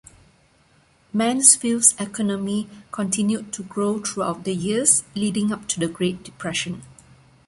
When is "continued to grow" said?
2.91-3.99